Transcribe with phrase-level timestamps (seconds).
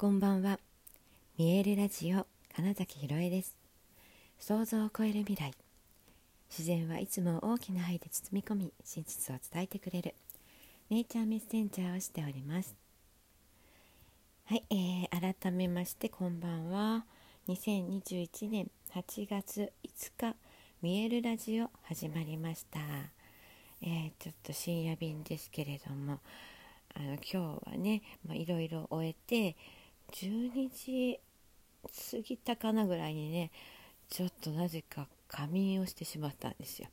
[0.00, 0.60] こんばんは。
[1.36, 3.56] 見えるラジオ金崎ひろえです。
[4.38, 5.52] 想像を超える未来。
[6.48, 10.14] 自然はいつも大きな愛で包み込み真実を伝えてくれる。
[10.88, 12.76] ネイチャーメッセンジャーをしております。
[14.44, 17.04] はい、えー、改めましてこんばんは。
[17.48, 20.36] 2021年8月5日
[20.80, 22.78] 見えるラジオ始まりました、
[23.82, 26.20] えー、ちょっと深夜便ですけれども
[26.94, 29.56] あの今日はねいろいろ終えて
[30.12, 31.20] 12時
[32.12, 33.50] 過ぎたかなぐらいにね
[34.08, 36.88] ちょっとなぜか仮眠をしてしまったんですよ。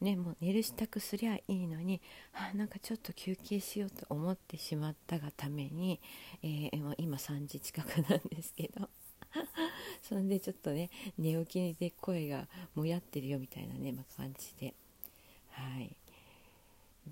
[0.00, 2.00] ね、もう寝る支度すりゃいいのに
[2.32, 5.98] あなんかちょっと休憩しようと思ってしまったがために、
[6.40, 8.88] えー、今3時近くなんですけど
[10.02, 14.72] そんでちょっとね寝起きで声がもやってるよみたいなね、まあ、感じで
[15.50, 15.96] はい。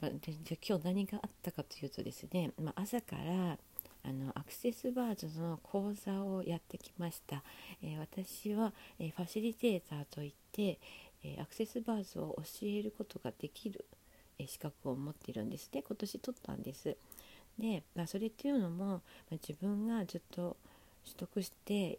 [0.00, 3.58] でじゃ今日何があったかというとですね、まあ、朝から
[4.04, 7.42] あのアクセスバーズの講座をやってきました、
[7.82, 10.78] えー、私は、えー、ファシリテーターといって、
[11.24, 13.84] えー、アクセスバーズを教えることができる、
[14.38, 15.70] え資格を持っているんです。
[15.72, 16.96] ね今年取ったんです。
[17.58, 19.00] で、まあ、それっていうのも、ま
[19.32, 20.56] あ、自分がずっと
[21.04, 21.98] 取得して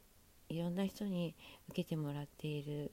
[0.49, 1.33] いろんな人に
[1.69, 2.91] 受けてもらっている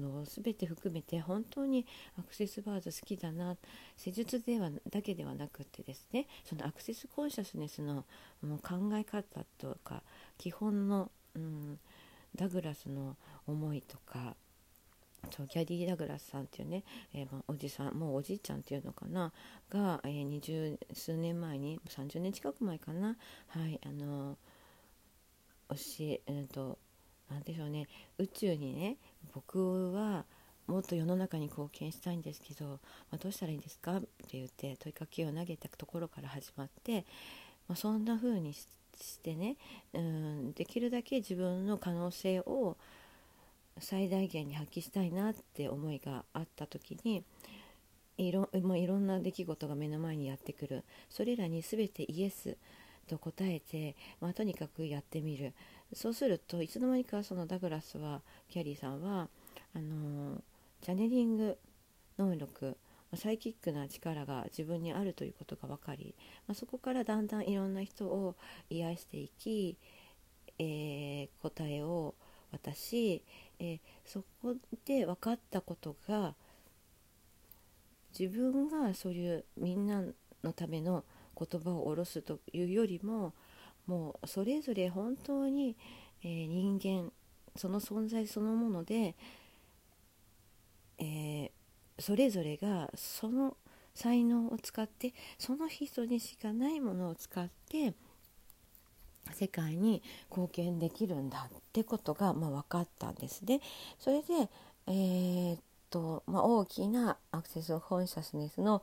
[0.00, 1.86] の全て含めて本当に
[2.18, 3.56] アクセスバーズ好きだな
[3.96, 8.04] 施術ではだけではなくてですねそのアクセスコンシャスネスの
[8.42, 10.02] もう考え方とか
[10.36, 11.78] 基本の、うん、
[12.34, 14.34] ダグラスの思いとか
[15.30, 19.32] そうギャリー・ダグラスさんっていうね、えー、まあ、おじさんもうおじいちゃんっていうのかな
[19.68, 23.16] が、えー、20数年前に30年近く前かな
[23.48, 24.38] はいあの
[25.70, 26.78] 教ええーと
[27.30, 27.86] 何でしょうね。
[28.18, 28.96] 宇宙にね
[29.34, 30.24] 僕は
[30.66, 32.78] もっと世の中に貢献したいんですけど、ま
[33.12, 33.96] あ、どうしたらいいんですか？
[33.96, 37.06] って言って問いかけを投げたところから始まって、
[37.68, 38.66] まあ、そんな風にし
[39.22, 39.56] てね
[39.94, 42.76] うんできるだけ自分の可能性を
[43.78, 47.22] 最大限に発揮したいなって思いがあった時に
[48.18, 50.84] いろ,、まあ、いろんな出来事が目の前にやってくる。
[51.08, 52.56] それらに全てイエス。
[53.08, 55.52] と答えて、まあ、とにかくやってみる。
[55.92, 58.20] そうするといつの間にかそのダグラスは
[58.50, 59.28] キャリーさんは
[59.74, 60.42] あの
[60.82, 61.58] チャネリング
[62.18, 62.76] 能力
[63.16, 66.14] サイキックな力が自分にあるということが分かり、
[66.46, 68.36] まあ、そこからだんだんいろんな人を
[68.68, 69.78] 癒していき、
[70.58, 72.14] えー、答えを
[72.52, 73.22] 渡し、
[73.58, 74.54] えー、そこ
[74.84, 76.34] で分かったことが
[78.18, 80.02] 自分がそういうみんな
[80.44, 81.04] のための
[81.38, 83.34] 言葉を下ろすというよりも
[83.86, 85.76] もうそれぞれ本当に、
[86.22, 87.12] えー、人間
[87.56, 89.14] その存在そのもので、
[90.98, 91.50] えー、
[91.98, 93.56] それぞれがその
[93.94, 97.94] 才能を使ってその人にしかないものを使って
[99.32, 103.60] 世界に貢献できるんだってことが、まあ、分かったんですね。
[103.98, 104.48] それで、
[104.86, 105.58] えー、っ
[105.90, 108.82] とまあ、大きなアクセスコンシャスネスの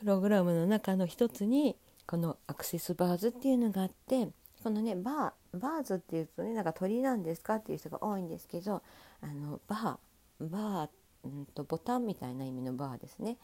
[0.00, 4.28] プログラムの中の一つにこのアクセスバーズっていうのがあって
[4.64, 8.82] このねバーバーズっていうとねなんか鳥なんですかっていう人が多いんですけど
[9.20, 13.36] あのバーバー、んとボタンみたいな意味のバーですね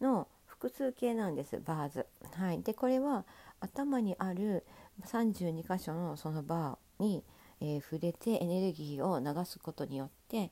[0.00, 2.06] の複数形なんですバーズ。
[2.34, 3.24] はい、でこれは
[3.60, 4.66] 頭にある
[5.06, 7.22] 32箇所のそのバーに、
[7.60, 10.50] えー、触れてエネルギーを流すことによって、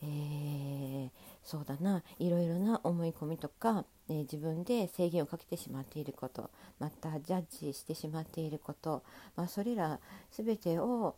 [0.00, 1.10] えー、
[1.46, 2.02] そうだな。
[2.18, 9.04] いろいろな思い込みとか、えー、自分で制限をかけてしまっていることまたジャッジしてしまっていること、
[9.36, 10.00] まあ、それら
[10.32, 11.14] 全てを、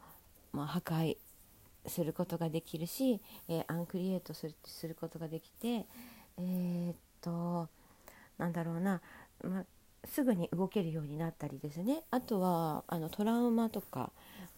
[0.52, 1.16] まあ、破壊
[1.86, 5.86] することができるし、えー、アンクリエイトするすることができて
[6.36, 7.68] えー、っと
[8.36, 9.00] なんだろうな、
[9.42, 9.64] まあ、
[10.04, 12.04] すぐに動けるようになったりですね。
[12.10, 14.12] あとはあのトラウマとか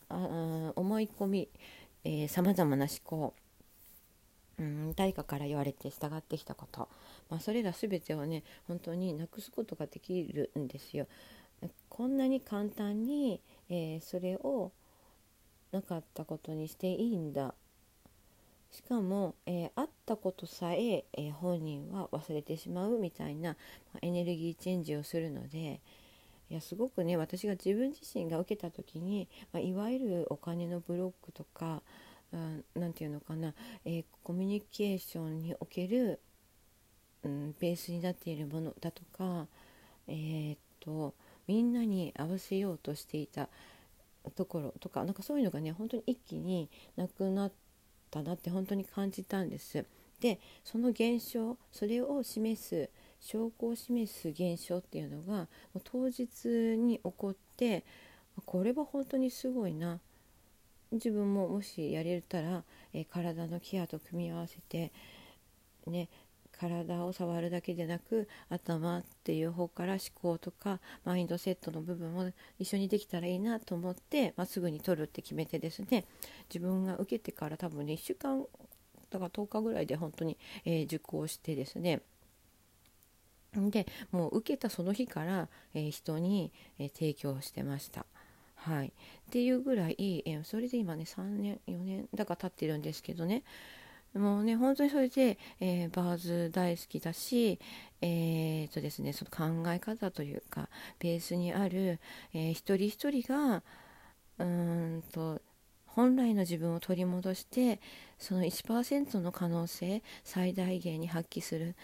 [0.08, 3.34] あ思い込みさまざまな思考
[4.60, 6.88] うん、誰かから言われて従ってきたこと、
[7.30, 11.06] まあ、それら全てをね本当になくすことができるんですよ。
[11.88, 14.72] こんなに簡単に、えー、それを
[15.72, 17.54] なかったことにしていいんだ
[18.70, 23.56] しかも、えー、あったことさええー、本人は忘れてしまうみたいな、
[24.00, 25.80] エネルギーチェンジをするので
[26.48, 31.82] いやすごくね私が自分自身が受けた時に、まあ、いわゆるお金のブロックとか
[32.32, 33.54] 何て言うのかな、
[33.84, 36.20] えー、コミュニケーションにおける、
[37.24, 39.46] うん、ベースになっているものだとか、
[40.06, 41.14] えー、っと
[41.46, 43.48] みんなに合わせようとしていた
[44.36, 47.52] ところとかなんかそういうのがね本当に一気になくなっ
[48.10, 49.84] たなって本当に感じたんです。
[50.20, 52.90] でその現象それを示す
[53.20, 57.84] 証拠を示す現象っていうのがもう当日に起こって
[58.44, 59.98] これは本当にすごいな
[60.92, 64.92] 自分ももしやれたら、え体のケアと組み合わせて
[65.86, 66.08] ね
[66.60, 76.04] 体を触るだけでなく頭っていう方から思考とかマインドセットの部分を一緒にできたらいいなと思って、まあ、すぐに取るって決めてですね
[76.52, 78.44] 自分が受けてから多分ね1週間
[79.10, 82.02] だか10日ぐらいで本当に、えー、受講してですね
[83.54, 88.06] でもう受けたその日から、えー、人に、えー、提供してました。
[88.62, 88.90] はい、っ
[89.30, 93.42] ていうぐらい、それで今ね3年4年だから経ってるんですけどね
[94.14, 97.58] もうね本当にそれで、えー、バーズ大好きだし、
[98.02, 100.68] えーとですね、その考え方というか
[100.98, 102.00] ベースにある、
[102.34, 103.62] えー、一人一人が
[104.38, 105.40] うんと
[105.86, 107.80] 本来の自分を取り戻して
[108.18, 111.76] その1%の可能性最大限に発揮する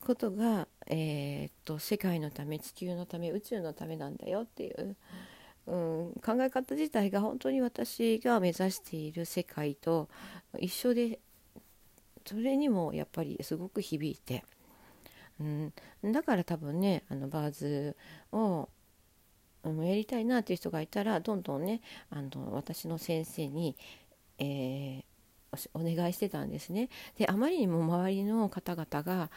[0.00, 4.96] ことが、えーと、世界のため地球のため宇宙のためなんだよっていう。
[5.66, 10.08] うん、考え方自体が本当に私が目指している世界と
[10.58, 11.20] 一緒で
[12.26, 14.44] それにもやっぱりすごく響いて、
[15.40, 15.72] うん、
[16.12, 17.96] だから多分ねあのバーズ
[18.32, 18.68] を
[19.64, 21.80] やりたいなっていう人がいたらどんどんね
[22.10, 23.76] あの私の先生に、
[24.38, 26.88] えー、お願いしてたんですね。
[27.18, 29.30] であまりにも周りの方々が、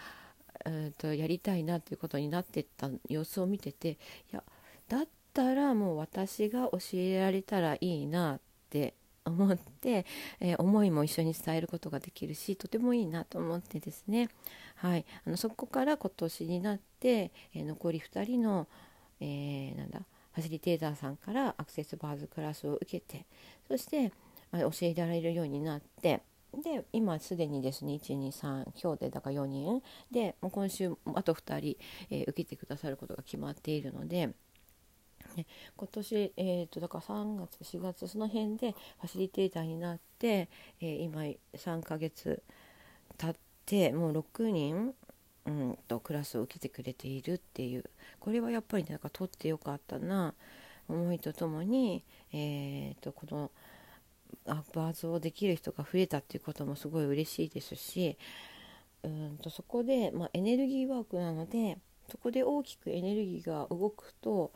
[0.65, 3.97] えーと、やりたいなっていうことになってった様子を見ててい
[4.31, 4.43] や
[4.87, 8.39] だったらもう私が教えられたらいいなっ
[8.69, 8.93] て
[9.25, 10.05] 思って、
[10.39, 14.29] えー、思いも一緒に伝えることができるしとてもいいなと思ってですね、
[14.75, 18.67] はい、あのそこから今年になって、えー、残り2人の、
[19.19, 20.01] えー、なんだ
[20.33, 23.25] ファシリテーターさんからアクセスバーズクラスを受けて
[23.67, 24.11] そして、
[24.51, 26.21] 教えられるようになって
[26.53, 29.81] で今すでにですね123今日でだから4人
[30.11, 31.77] でも今週あと2人、
[32.11, 34.29] えー、受けてくださることが決まっているので。
[35.77, 40.49] 今年、えーと、だから3月4月その辺でファシリテーターになって、
[40.81, 41.21] えー、今
[41.55, 42.41] 3ヶ月
[43.17, 43.35] 経っ
[43.65, 44.93] てもう6人、
[45.45, 47.83] うん、とクラスを受けてくれているっていう。
[48.19, 50.33] これはやっぱりなんか取ってよかったな
[50.87, 53.51] 思いとともに、えーと、この
[54.45, 58.17] バーズをできる人が増えたっていうこともすごい嬉しいですし
[59.03, 61.77] うんとそこで、まあ、エネルギーワークなので
[62.09, 64.51] そこで大きくエネルギーが動くと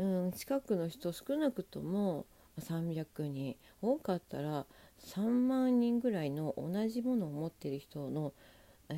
[0.00, 2.24] うん、近くの人少なくとも
[2.58, 4.64] 300人多かったら
[5.04, 8.32] 3万人ぐらいの同じものを持ってる人の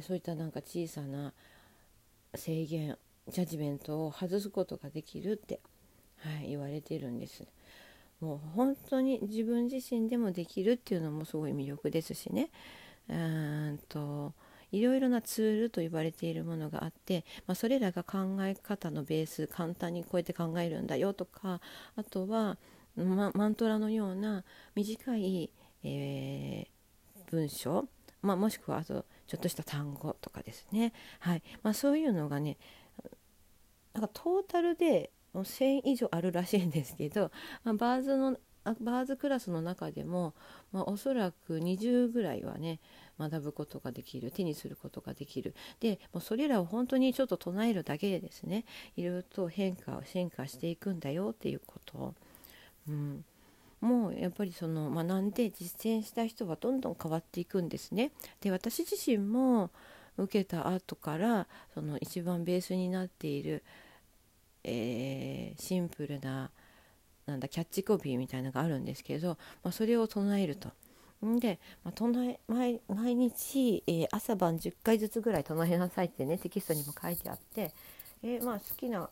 [0.00, 1.32] そういったなんか小さな
[2.36, 2.96] 制限
[3.28, 5.58] ジャッジメントを外すことができるって、
[6.18, 7.44] はい、言われてるんです。
[8.20, 12.50] もう本当に自分自身でもできるっていうのもすごい魅力ですしね。
[13.08, 14.32] うんと
[14.72, 21.60] いろいろなツールと言われているものがあって、まあ、それらが考え方のベース簡単にこうやって考えるんだよとか
[21.94, 22.56] あとは、
[22.96, 25.50] ま、マントラのような短い、
[25.84, 27.86] えー、文章、
[28.22, 31.42] まあ、もしくはあとちょっとした単語とかですね、はい。
[31.62, 32.56] まあ、そういうのがね
[33.92, 37.30] なんかトータルで1000以上あるらしいんですけど、
[37.64, 38.36] まあ、バーズの
[38.80, 40.34] バーズクラスの中でも、
[40.70, 42.78] まあ、おそらく20ぐらいはね
[43.18, 48.64] 学ぶことができる手にすることができるでもうそれらを本当にちょっと唱えるだけでですね
[48.96, 52.14] いろいろと変化を進化していくんだよっていうこと、
[52.88, 53.24] うん、
[53.80, 58.12] もうやっぱりその学んで実践した人はどんどん変わっていくんですね。
[58.40, 59.70] で私自身も
[60.16, 63.62] 受けた後からその一番ベースになっている、
[64.62, 66.50] えー、シンプルな
[67.26, 70.70] なんだキャッチコピーみたいなのがあるんですけど、まあ、それを唱えると。
[71.22, 77.72] で、まあ、唱え毎毎日、えー、朝晩10回ずつぐらい唱えなさいってねテキストにも書いてあって、
[78.22, 79.08] えー、まあ、好きな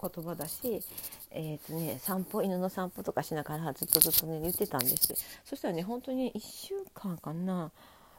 [0.00, 0.82] 言葉だし、
[1.30, 5.14] えーとね、散歩犬の散歩とかしながらずっとずっとね言ってたんです。
[5.44, 7.72] そしたらね本当に1週間かな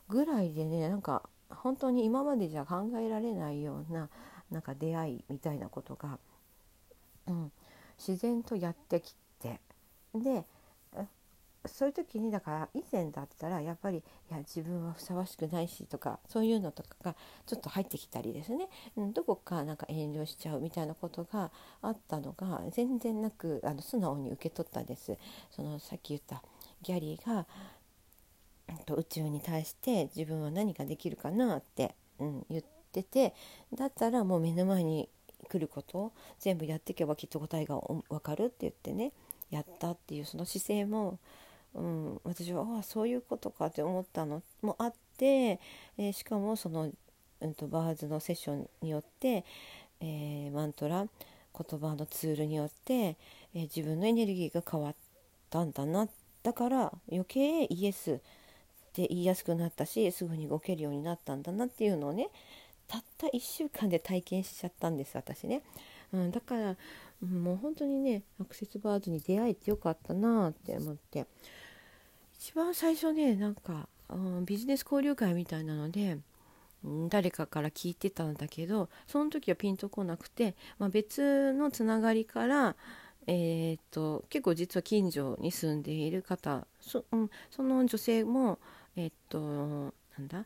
[0.09, 4.09] ぐらいでねなんか本当に今までじゃ考えられないような
[4.51, 6.17] なんか出会いみたいなことが、
[7.27, 7.51] うん、
[7.97, 9.59] 自然とやってきて
[10.13, 10.43] で
[11.65, 14.01] そういう時にだから以前だったらやっぱりい
[14.31, 21.51] や自分はふさわしくないしとかそういうのとかがちょっと入ってきたりですね、うん、どこかなんか遠慮しちゃうみたいなことが
[21.81, 25.17] あったのが全然なくあの素直に受け取ったんです。
[25.51, 26.41] そのさっき言った
[26.81, 27.45] ギャリーが、
[28.69, 33.33] えっと、宇宙に対して自分は何ができるかなって、うん、言ってて
[33.73, 35.09] だったらもう目の前に
[35.49, 39.11] 来ることを全部やっていけばきっと答えが分かるって言ってね
[39.49, 41.19] やったっていうその姿勢も
[41.75, 45.59] うん、私はああそういうことかって思ったのもあって、
[45.97, 46.91] えー、しかもその、
[47.41, 49.45] うんと、バーズのセッションによって、
[50.01, 54.95] えー、マントラ言葉のツールによって、えー、自分のエネルギーが変わっ
[55.49, 56.07] たんだな。
[56.41, 58.15] だから余計イエスっ
[58.93, 62.29] て言いやすくなったしすぐに動けるようになったんだなっていうのをね
[62.87, 65.61] たった1週間で体験しちゃったんです私ね、
[66.13, 66.75] うん、だから
[67.25, 71.25] もう本当にねアクセスバーズに出会えてよかったなって思って。
[72.41, 76.17] 一番最初ねなんか、うん、ビジネス交流会みたいなので
[77.09, 82.77] 誰かから聞いてたんだけどその時はピンとこなくて、まあ、別のつながりから、
[83.27, 88.57] えー、っと結構実は近所に住んでいる方そ,、うん、その女性も
[88.95, 89.41] えー、っと
[90.17, 90.45] なんだ？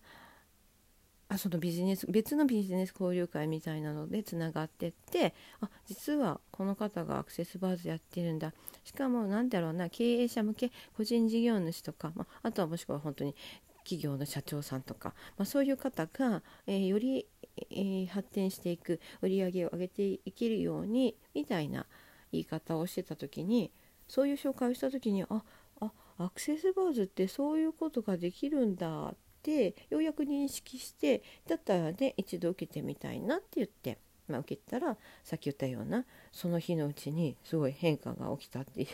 [1.33, 8.53] あそのビジネス別のビジネス交流会みたいなのでつながってってあ実はこの方がアクセスバーズやってるんだ。
[8.83, 13.35] しかも何だろうな経営者向け個人事業主とか、まあ、あとはもしくは本当に
[13.83, 17.25] 企業の社長さんとか、まあ、そういう方が、えー、より、
[17.71, 21.85] えー、発展していく売り上げを上げていけるようにみたいな
[22.31, 23.71] 言い方をしてた時に
[24.07, 25.43] そういう紹介をした時にあ
[25.79, 33.97] あアクセスバーズってそういうことができるんだってようやく認識してだったらね一度受けてみたいなって言って、
[34.27, 38.87] まあ、受けたらさっき言ったようなその日のうちにすごい変化が起きたっていう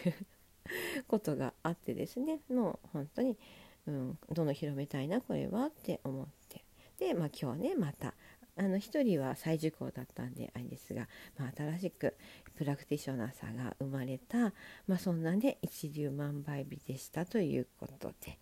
[1.07, 2.39] ことがあってですね。
[2.49, 3.37] もう本当に
[3.87, 6.63] うん、どの広めたいなこれはって思って。
[6.99, 8.13] で、まあ、今日ねまた
[8.57, 12.15] あの1人は再受講だったんであれですが、まあ、新しく
[12.57, 14.53] プラクティショナーさんが生まれた、
[14.85, 18.37] まあ、そんなね一粒万倍日でしたということで、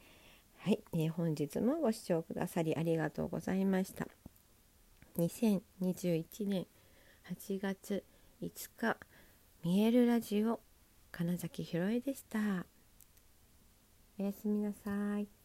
[0.67, 4.05] はいえー、本日もご視聴くださりありがとうございました。
[5.17, 6.67] 2021年
[7.31, 8.03] 8月
[8.41, 8.97] 5日
[9.63, 10.59] 見えるラジオ
[11.13, 12.65] 金崎ひろえでした。
[14.19, 15.36] おやすみなさい。